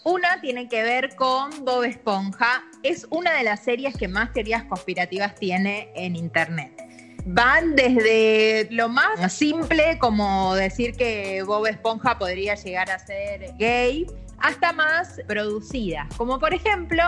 [0.05, 2.65] Una tiene que ver con Bob Esponja.
[2.83, 6.73] Es una de las series que más teorías conspirativas tiene en Internet.
[7.27, 14.07] Van desde lo más simple, como decir que Bob Esponja podría llegar a ser gay,
[14.43, 17.03] hasta más producidas, como por ejemplo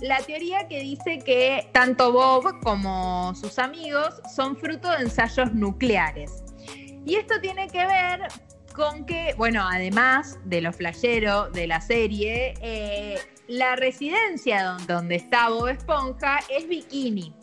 [0.00, 6.42] la teoría que dice que tanto Bob como sus amigos son fruto de ensayos nucleares.
[7.04, 8.28] Y esto tiene que ver
[8.74, 15.48] con que, bueno, además de lo flayero de la serie, eh, la residencia donde está
[15.48, 17.34] Bob Esponja es Bikini.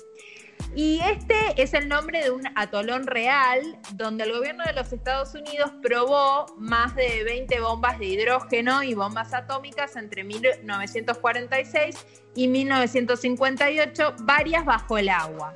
[0.74, 5.34] Y este es el nombre de un atolón real donde el gobierno de los Estados
[5.34, 14.16] Unidos probó más de 20 bombas de hidrógeno y bombas atómicas entre 1946 y 1958,
[14.20, 15.56] varias bajo el agua.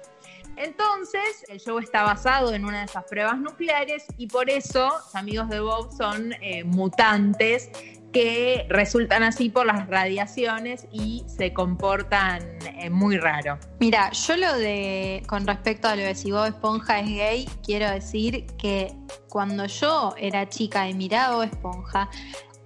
[0.59, 5.15] Entonces, el show está basado en una de esas pruebas nucleares y por eso los
[5.15, 7.69] amigos de Bob son eh, mutantes
[8.11, 13.59] que resultan así por las radiaciones y se comportan eh, muy raro.
[13.79, 17.89] Mira, yo lo de, con respecto a lo de si Bob Esponja es gay, quiero
[17.89, 18.93] decir que
[19.29, 22.09] cuando yo era chica y miraba Bob Esponja,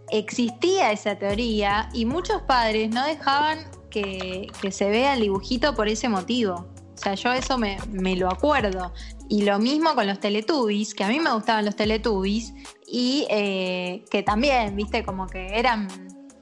[0.09, 6.09] existía esa teoría y muchos padres no dejaban que, se vea el dibujito por ese
[6.09, 6.67] motivo.
[6.93, 7.77] O sea, yo eso me,
[8.15, 8.93] lo acuerdo.
[9.33, 12.53] Y lo mismo con los Teletubbies, que a mí me gustaban los Teletubbies,
[12.85, 15.87] y eh, que también, viste, como que eran,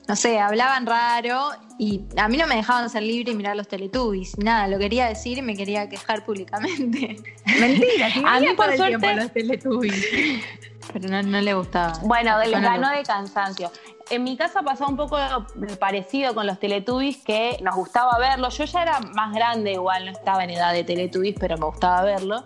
[0.09, 3.69] no sé, hablaban raro, y a mí no me dejaban ser libre y mirar los
[3.69, 4.37] Teletubbies.
[4.39, 7.15] Nada, lo quería decir y me quería quejar públicamente.
[7.61, 10.05] Mentira, a mí por suerte los Teletubbies.
[10.91, 11.93] Pero no, no le gustaba.
[12.03, 13.71] Bueno, del ganó de cansancio
[14.11, 15.17] en mi casa pasaba un poco
[15.79, 18.49] parecido con los Teletubbies, que nos gustaba verlo.
[18.49, 22.03] Yo ya era más grande, igual no estaba en edad de Teletubbies, pero me gustaba
[22.03, 22.43] verlo.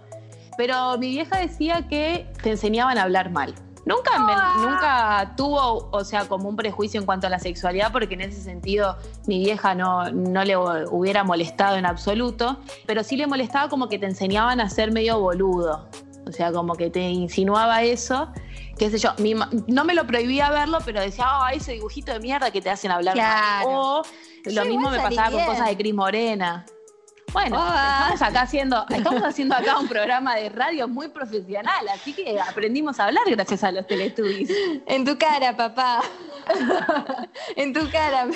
[0.57, 3.53] Pero mi vieja decía que te enseñaban a hablar mal.
[3.85, 4.55] Nunca, ah.
[4.57, 8.41] nunca tuvo, o sea, como un prejuicio en cuanto a la sexualidad, porque en ese
[8.41, 13.87] sentido mi vieja no, no le hubiera molestado en absoluto, pero sí le molestaba como
[13.87, 15.87] que te enseñaban a ser medio boludo.
[16.27, 18.29] O sea, como que te insinuaba eso
[18.77, 19.11] qué sé yo,
[19.67, 22.91] no me lo prohibía verlo, pero decía, ah, ese dibujito de mierda que te hacen
[22.91, 23.15] hablar.
[23.65, 24.03] O
[24.45, 26.65] lo mismo me pasaba con cosas de Cris Morena.
[27.35, 32.39] Bueno, estamos acá haciendo, estamos haciendo acá un programa de radio muy profesional, así que
[32.39, 34.49] aprendimos a hablar gracias a los Teletubbies.
[34.87, 36.01] En tu cara, papá.
[37.57, 38.27] en tu cara,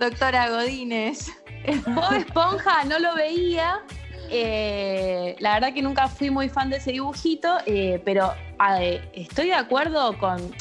[0.00, 1.30] doctora Godínez.
[1.86, 3.80] Bob Esponja no lo veía,
[4.28, 8.34] eh, la verdad que nunca fui muy fan de ese dibujito, eh, pero
[9.12, 10.52] estoy de acuerdo con,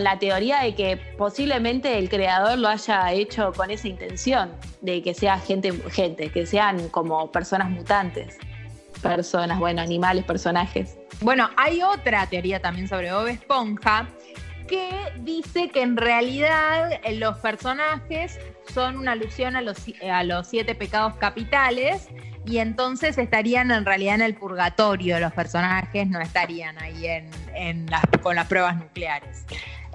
[0.00, 5.14] la teoría de que posiblemente el creador lo haya hecho con esa intención, de que
[5.14, 8.38] sea gente, gente, que sean como personas mutantes.
[9.02, 10.96] Personas, bueno, animales, personajes.
[11.20, 14.08] Bueno, hay otra teoría también sobre Bob Esponja
[14.68, 18.38] que dice que en realidad eh, los personajes
[18.72, 19.76] son una alusión a los,
[20.10, 22.08] a los siete pecados capitales
[22.44, 27.86] y entonces estarían en realidad en el purgatorio los personajes, no estarían ahí en,
[28.22, 29.44] con las pruebas nucleares.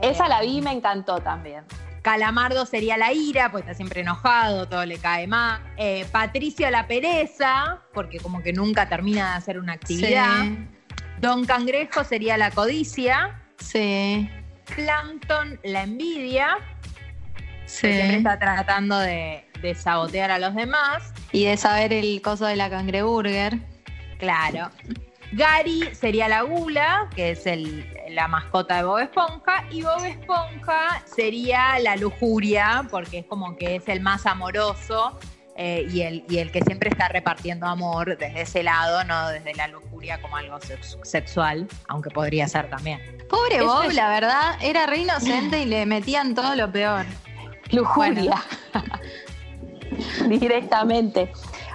[0.01, 1.63] Esa la vi y me encantó también.
[2.01, 5.61] Calamardo sería la ira, pues está siempre enojado, todo le cae mal.
[5.75, 10.45] Eh, Patricio la pereza, porque como que nunca termina de hacer una actividad.
[11.19, 13.41] Don Cangrejo sería la codicia.
[13.57, 14.29] Sí.
[14.73, 16.57] Plankton la envidia.
[17.65, 17.91] Sí.
[17.91, 21.13] Siempre está tratando de, de sabotear a los demás.
[21.31, 23.59] Y de saber el coso de la cangreburger.
[24.19, 24.69] Claro.
[25.33, 31.03] Gary sería la gula, que es el, la mascota de Bob Esponja, y Bob Esponja
[31.05, 35.19] sería la lujuria, porque es como que es el más amoroso
[35.57, 39.53] eh, y, el, y el que siempre está repartiendo amor desde ese lado, no desde
[39.55, 40.59] la lujuria como algo
[41.03, 43.01] sexual, aunque podría ser también.
[43.27, 47.05] Pobre Bob, la verdad, era re inocente y le metían todo lo peor.
[47.71, 48.41] Lujuria.
[50.27, 51.31] directamente.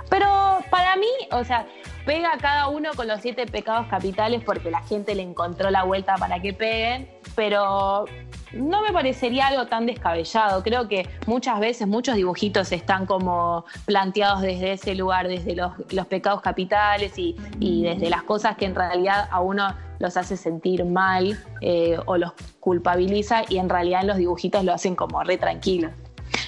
[0.09, 1.67] Pero para mí, o sea,
[2.05, 6.17] pega cada uno con los siete pecados capitales porque la gente le encontró la vuelta
[6.17, 8.05] para que peguen, pero
[8.53, 10.63] no me parecería algo tan descabellado.
[10.63, 15.73] Creo que muchas veces muchos dibujitos están como planteados desde ese lugar, desde los,
[16.09, 17.35] pecados capitales y,
[17.83, 22.33] desde las cosas que en realidad a uno los hace sentir mal eh, o los
[22.61, 25.93] culpabiliza y en realidad en los dibujitos lo hacen como re tranquilos.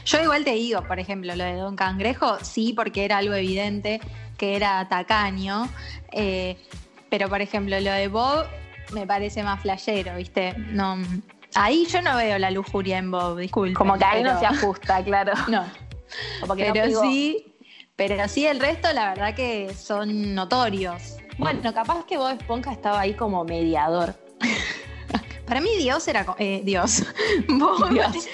[0.05, 4.01] Yo igual te digo, por ejemplo, lo de Don Cangrejo, sí, porque era algo evidente
[4.37, 5.69] que era tacaño.
[6.13, 6.57] Eh,
[7.09, 8.47] pero, por ejemplo, lo de Bob
[8.93, 10.55] me parece más flashero, ¿viste?
[10.59, 10.99] No,
[11.55, 13.75] ahí yo no veo la lujuria en Bob, disculpe.
[13.75, 15.33] Como que ahí no se ajusta, claro.
[15.49, 15.65] No.
[16.57, 17.57] pero sí,
[17.97, 21.17] pero sí el resto, la verdad que son notorios.
[21.39, 24.15] Bueno, capaz que Bob Esponja estaba ahí como mediador.
[25.47, 27.03] Para mí Dios era eh, Dios.
[27.49, 28.29] Bob, Dios.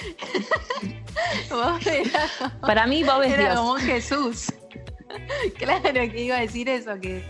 [1.87, 3.55] Era, Para mí Bob es era Dios.
[3.57, 4.53] como un Jesús.
[5.59, 7.25] Claro que iba a decir eso, que,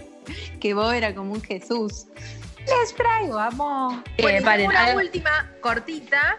[0.61, 2.07] que Bob era como un Jesús.
[2.67, 4.05] Les traigo amor.
[4.21, 6.39] Bueno, paren, una ah, última cortita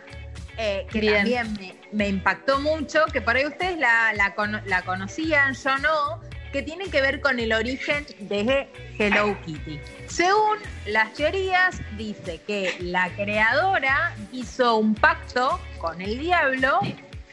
[0.58, 1.16] eh, que Bien.
[1.16, 5.78] también me, me impactó mucho, que por ahí ustedes la, la cono- la conocían, yo
[5.80, 6.22] no,
[6.52, 8.70] que tiene que ver con el origen de
[9.00, 9.80] Hello Kitty.
[10.08, 16.80] Según las teorías, dice que la creadora hizo un pacto con el diablo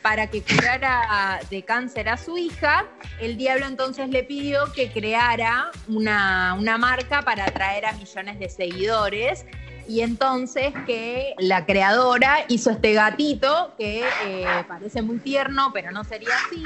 [0.02, 2.86] para que curara de cáncer a su hija.
[3.20, 8.48] El diablo entonces le pidió que creara una, una marca para atraer a millones de
[8.48, 9.44] seguidores.
[9.88, 16.04] Y entonces que la creadora hizo este gatito que eh, parece muy tierno, pero no
[16.04, 16.62] sería así.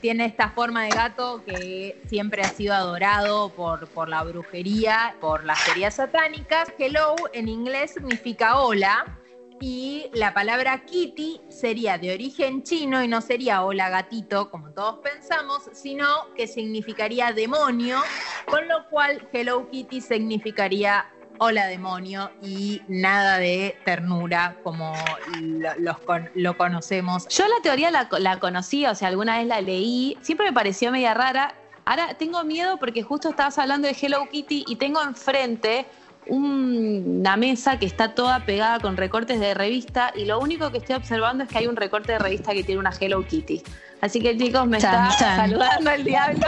[0.00, 5.44] Tiene esta forma de gato que siempre ha sido adorado por, por la brujería, por
[5.44, 6.72] las teorías satánicas.
[6.76, 9.16] Hello en inglés significa hola
[9.60, 14.98] y la palabra kitty sería de origen chino y no sería hola gatito como todos
[14.98, 18.02] pensamos, sino que significaría demonio,
[18.46, 21.06] con lo cual Hello Kitty significaría
[21.38, 24.94] hola demonio y nada de ternura como
[25.40, 25.96] lo, los
[26.34, 27.26] lo conocemos.
[27.28, 30.90] Yo la teoría la, la conocí, o sea, alguna vez la leí, siempre me pareció
[30.90, 31.54] media rara.
[31.84, 35.86] Ahora tengo miedo porque justo estabas hablando de Hello Kitty y tengo enfrente
[36.28, 40.78] un- una mesa que está toda pegada con recortes de revista y lo único que
[40.78, 43.62] estoy observando es que hay un recorte de revista que tiene una Hello Kitty.
[44.00, 45.36] Así que chicos, me Chan, está chan.
[45.50, 46.46] saludando el diablo.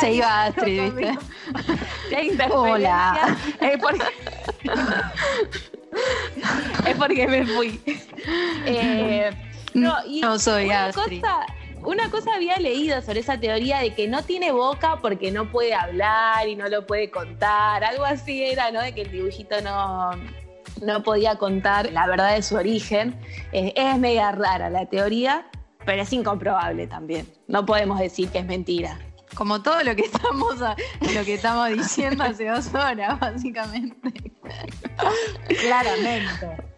[0.00, 0.92] Se iba diablo Astrid,
[2.52, 3.36] Hola.
[3.60, 4.04] Es porque,
[6.86, 7.80] es porque me fui.
[8.66, 9.30] Eh,
[9.74, 11.20] no, y No soy una Astrid.
[11.20, 11.46] cosa,
[11.84, 15.74] una cosa había leído sobre esa teoría de que no tiene boca porque no puede
[15.74, 17.84] hablar y no lo puede contar.
[17.84, 18.80] Algo así era, ¿no?
[18.80, 20.10] De que el dibujito no,
[20.80, 23.18] no podía contar la verdad de su origen.
[23.52, 25.46] Es, es media rara la teoría,
[25.84, 27.26] pero es incomprobable también.
[27.48, 28.98] No podemos decir que es mentira.
[29.34, 34.32] Como todo lo que estamos lo que estamos diciendo hace dos horas, básicamente.
[35.60, 36.71] Claramente.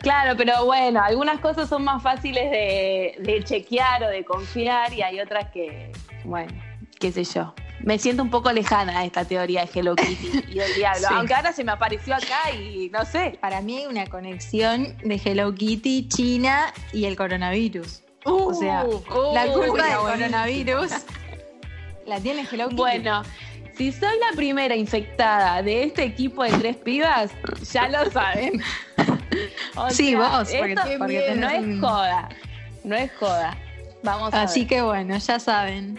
[0.00, 5.02] Claro, pero bueno, algunas cosas son más fáciles de, de chequear o de confiar y
[5.02, 5.92] hay otras que,
[6.24, 6.52] bueno,
[6.98, 7.54] qué sé yo.
[7.82, 11.14] Me siento un poco lejana a esta teoría de Hello Kitty y del diablo, Sí.
[11.14, 13.38] aunque ahora se me apareció acá y no sé.
[13.40, 18.02] Para mí hay una conexión de Hello Kitty, China y el coronavirus.
[18.24, 20.90] o sea, Uh, la culpa uy, del coronavirus
[22.06, 22.76] la tiene Hello Kitty.
[22.76, 23.22] Bueno,
[23.76, 27.30] si soy la primera infectada de este equipo de tres pibas,
[27.72, 28.62] ya lo saben.
[29.76, 32.28] O Sí, vos, porque- esto porque no es un- joda,
[32.84, 33.56] no es joda.
[34.02, 34.68] Vamos a Así ver.
[34.68, 35.98] que bueno, ya saben.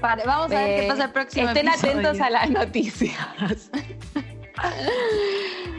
[0.00, 1.92] Para- vamos a ver qué pasa el próximo Estén episodio.
[1.92, 3.16] atentos a las noticias.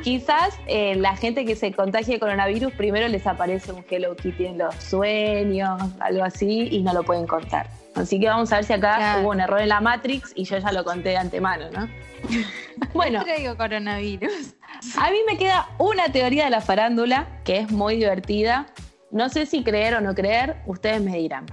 [0.04, 4.45] Quizás eh, la gente que se contagie de coronavirus primero les aparece un Hello Kitty
[4.45, 7.67] en los sueños, algo así, y no lo pueden contar.
[8.00, 9.22] Así que vamos a ver si acá Claro.
[9.22, 11.88] hubo un error en la Matrix y yo ya lo conté de antemano, ¿no?
[12.94, 14.56] bueno, Traigo coronavirus.
[14.98, 18.68] a mí me queda una teoría de la farándula que es muy divertida.
[19.12, 21.46] No sé si creer o no creer, ustedes me dirán.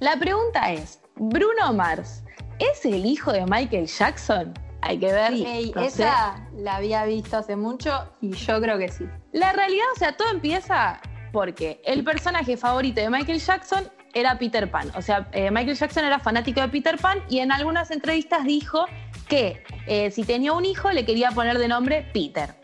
[0.00, 2.22] La pregunta es, ¿Bruno Mars
[2.58, 4.52] es el hijo de Michael Jackson?
[4.82, 5.32] Hay que ver.
[5.32, 5.86] No sé.
[5.86, 9.06] esa la había visto hace mucho y yo creo que sí.
[9.32, 11.00] La realidad, o sea, todo empieza
[11.32, 14.90] porque el personaje favorito de Michael Jackson era Peter Pan.
[14.94, 18.86] O sea, eh, Michael Jackson era fanático de Peter Pan y en algunas entrevistas dijo
[19.28, 22.54] que eh, si tenía un hijo le quería poner de nombre Peter.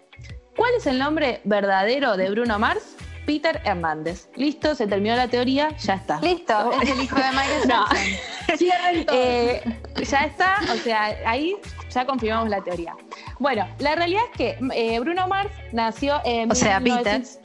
[0.57, 2.97] ¿Cuál es el nombre verdadero de Bruno Mars?
[3.27, 4.29] Peter Hernández.
[4.35, 6.21] Listo, se terminó la teoría, ya está.
[6.21, 7.87] Listo, es el hijo de Michael No.
[7.87, 8.57] Jackson.
[8.59, 9.17] Cierren todo.
[9.17, 9.62] Eh,
[10.03, 11.55] ya está, o sea, ahí
[11.91, 12.97] ya confirmamos la teoría.
[13.38, 17.38] Bueno, la realidad es que eh, Bruno Mars nació en O sea, 1900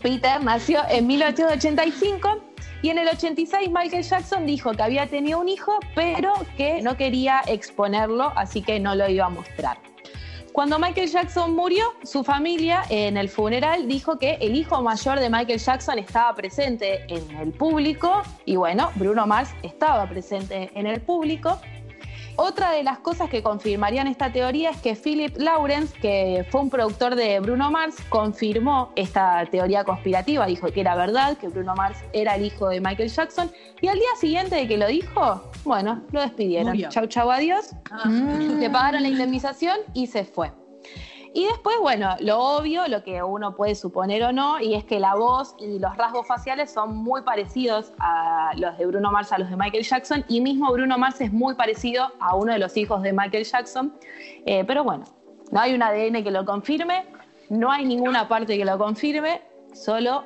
[0.00, 2.45] Peter nació en 1885
[2.82, 6.96] y en el 86 Michael Jackson dijo que había tenido un hijo, pero que no
[6.96, 9.78] quería exponerlo, así que no lo iba a mostrar.
[10.56, 15.28] Cuando Michael Jackson murió, su familia en el funeral dijo que el hijo mayor de
[15.28, 21.02] Michael Jackson estaba presente en el público y bueno, Bruno Mars estaba presente en el
[21.02, 21.60] público.
[22.36, 26.70] Otra de las cosas que confirmarían esta teoría es que Philip Lawrence, que fue un
[26.70, 31.98] productor de Bruno Mars, confirmó esta teoría conspirativa, dijo que era verdad, que Bruno Mars
[32.12, 36.02] era el hijo de Michael Jackson, y al día siguiente de que lo dijo, bueno,
[36.12, 36.76] lo despidieron.
[36.88, 37.70] Chau, chau, adiós.
[37.90, 38.08] Ah.
[38.08, 40.52] Le pagaron la indemnización y se fue.
[41.38, 44.98] Y después, bueno, lo obvio, lo que uno puede suponer o no, y es que
[44.98, 49.38] la voz y los rasgos faciales son muy parecidos a los de Bruno Mars, a
[49.38, 52.74] los de Michael Jackson, y mismo Bruno Mars es muy parecido a uno de los
[52.78, 53.92] hijos de Michael Jackson.
[54.46, 55.04] Eh, pero bueno,
[55.50, 57.04] no hay un ADN que lo confirme,
[57.50, 59.42] no hay ninguna parte que lo confirme,
[59.74, 60.24] solo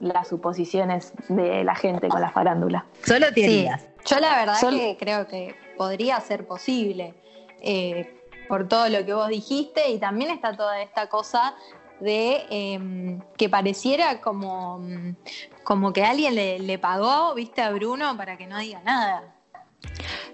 [0.00, 2.86] las suposiciones de la gente con la farándula.
[3.04, 3.86] Solo Sí, teorías.
[4.06, 7.14] yo la verdad Sol- que creo que podría ser posible
[7.60, 8.14] eh,
[8.48, 11.54] por todo lo que vos dijiste y también está toda esta cosa
[12.00, 15.16] de eh, que pareciera como, mm,
[15.64, 19.34] como que alguien le, le pagó, viste, a Bruno para que no diga nada.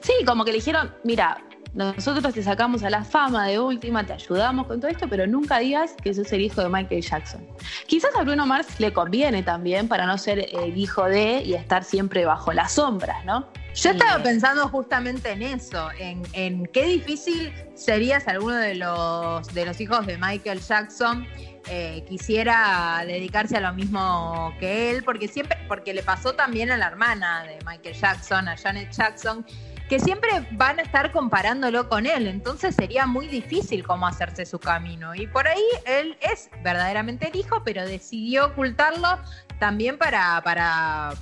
[0.01, 1.43] Sí, como que le dijeron, mira,
[1.75, 5.59] nosotros te sacamos a la fama de última, te ayudamos con todo esto, pero nunca
[5.59, 7.47] digas que sos el hijo de Michael Jackson.
[7.87, 11.83] Quizás a Bruno Mars le conviene también para no ser el hijo de y estar
[11.83, 13.49] siempre bajo las sombras, ¿no?
[13.75, 19.53] Yo estaba pensando justamente en eso, en, en qué difícil sería si alguno de los,
[19.53, 21.27] de los hijos de Michael Jackson
[21.69, 26.77] eh, quisiera dedicarse a lo mismo que él, porque siempre, porque le pasó también a
[26.77, 29.45] la hermana de Michael Jackson, a Janet Jackson,
[29.89, 34.61] que siempre van a estar comparándolo con él, entonces sería muy difícil cómo hacerse su
[34.61, 35.17] camino.
[35.17, 39.19] Y por ahí él es verdaderamente el hijo, pero decidió ocultarlo
[39.59, 41.15] también para, para,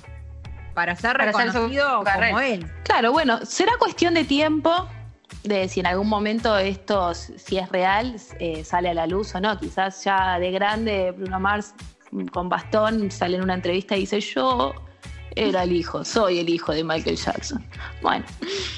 [0.73, 2.71] para ser Para reconocido como él.
[2.83, 4.87] Claro, bueno, será cuestión de tiempo
[5.43, 9.41] de si en algún momento esto, si es real, eh, sale a la luz o
[9.41, 9.57] no.
[9.59, 11.73] Quizás ya de grande Bruno Mars
[12.31, 14.73] con bastón sale en una entrevista y dice yo
[15.35, 17.65] era el hijo, soy el hijo de Michael Jackson.
[18.01, 18.25] Bueno,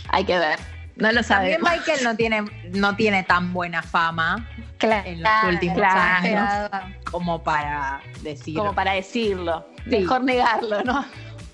[0.10, 0.60] hay que ver.
[0.96, 1.70] No lo También sabemos.
[1.70, 6.00] Michael no tiene, no tiene tan buena fama Claro, en los últimos claro.
[6.00, 6.70] años
[7.12, 8.58] como para decir.
[8.58, 9.68] Como para decirlo.
[9.84, 9.89] Sí.
[9.89, 11.06] Mejor negarlo, ¿no?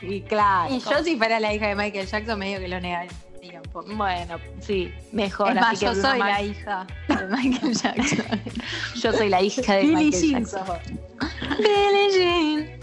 [0.02, 0.74] Y claro.
[0.74, 3.12] Y yo si fuera la hija de Michael Jackson medio que lo negaría
[3.64, 3.96] un poco.
[3.96, 5.50] Bueno, sí, mejor.
[5.50, 8.42] Es más, así que yo soy la hija de Michael Jackson.
[8.96, 11.00] Yo soy la hija de Billie Michael Jean Jackson.
[11.58, 12.80] Billie Jean.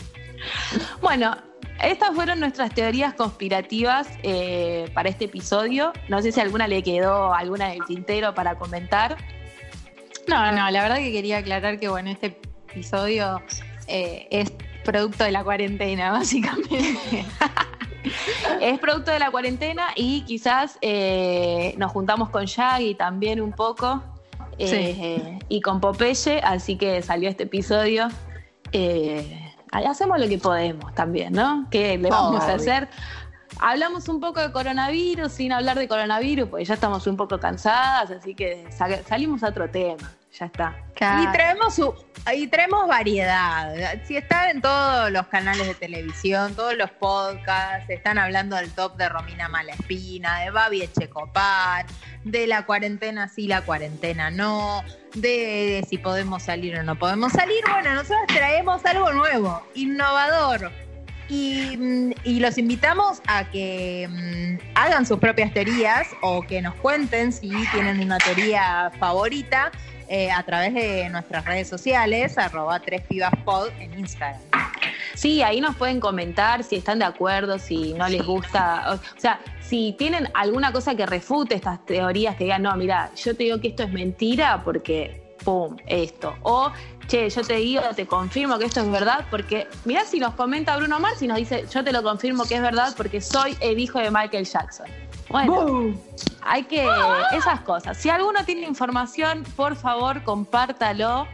[1.01, 1.37] Bueno,
[1.83, 5.93] estas fueron nuestras teorías conspirativas eh, para este episodio.
[6.09, 9.17] No sé si alguna le quedó alguna del tintero para comentar.
[10.27, 12.39] No, no, la verdad que quería aclarar que bueno, este
[12.69, 13.41] episodio
[13.87, 14.53] eh, es
[14.89, 17.27] producto de la cuarentena, básicamente.
[18.61, 24.03] Es producto de la cuarentena y quizás eh, nos juntamos con Shaggy también un poco
[24.59, 28.09] eh, y con Popeye, así que salió este episodio.
[28.73, 31.67] Eh, hacemos lo que podemos también, ¿no?
[31.71, 32.89] ¿Qué le vamos a hacer?
[33.61, 38.11] Hablamos un poco de coronavirus sin hablar de coronavirus, porque ya estamos un poco cansadas,
[38.11, 40.13] así que sa- salimos a otro tema.
[40.39, 40.77] Ya está.
[40.95, 41.95] Y traemos, su-
[42.35, 43.73] y traemos variedad.
[44.05, 48.97] Si están en todos los canales de televisión, todos los podcasts, están hablando del top
[48.97, 51.87] de Romina Malespina, de Babi Echecopar,
[52.25, 54.83] de la cuarentena sí, la cuarentena no,
[55.15, 57.65] de, si podemos salir o no podemos salir.
[57.73, 60.71] Bueno, nosotros traemos algo nuevo, innovador.
[61.31, 66.75] Y, mm, y los invitamos a que mm, hagan sus propias teorías o que nos
[66.77, 69.71] cuenten si tienen una teoría favorita
[70.09, 73.03] eh, a través de nuestras redes sociales, arroba tres
[73.45, 74.41] pod en Instagram.
[75.15, 79.01] Sí, ahí nos pueden comentar si están de acuerdo, si no les gusta.
[79.17, 83.37] O sea, si tienen alguna cosa que refute estas teorías, que digan, no, mira, yo
[83.37, 86.37] te digo que esto es mentira porque, pum, esto.
[86.43, 86.73] O,
[87.07, 90.77] che, yo te digo, te confirmo que esto es verdad porque, mirá si nos comenta
[90.77, 93.79] Bruno Mars y nos dice, yo te lo confirmo que es verdad porque soy el
[93.79, 94.87] hijo de Michael Jackson.
[95.29, 95.95] Bueno,
[96.43, 96.87] hay que,
[97.33, 97.97] esas cosas.
[97.97, 101.27] Si alguno tiene información, por favor, compártalo.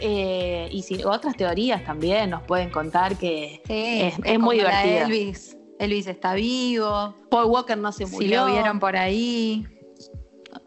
[0.00, 5.04] Eh, y si otras teorías también nos pueden contar que Sí, es, es muy divertida.
[5.04, 5.56] Elvis.
[5.78, 7.14] Elvis está vivo.
[7.30, 8.46] Paul Walker no se Si murió.
[8.46, 9.66] lo vieron por ahí.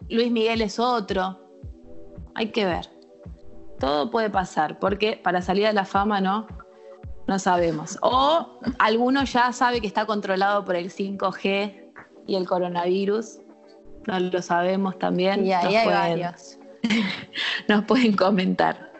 [0.10, 1.40] Luis Miguel es otro.
[2.34, 2.90] Hay que ver.
[3.80, 6.48] Todo puede pasar, porque para salir a la fama no,
[7.28, 7.98] no sabemos.
[8.02, 11.85] O alguno ya sabe que está controlado por el 5G
[12.28, 13.40] y el coronavirus.
[14.08, 15.46] No lo sabemos también.
[15.46, 16.58] Y ahí Nos hay pueden- varios.
[17.68, 18.92] nos pueden comentar.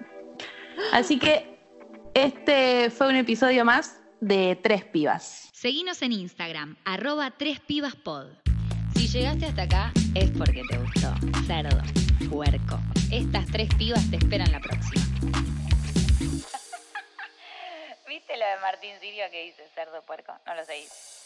[0.92, 1.60] Así que
[2.14, 5.50] este fue un episodio más de Tres Pibas.
[5.54, 8.28] Seguinos en Instagram, arroba 3pibaspod.
[8.96, 11.14] Si llegaste hasta acá es porque te gustó.
[11.46, 11.78] Cerdo,
[12.30, 12.80] puerco.
[13.12, 15.04] Estas tres pibas te esperan la próxima.
[18.08, 20.34] ¿Viste lo de Martín Sirio que dice cerdo, puerco?
[20.48, 21.26] No lo seguís.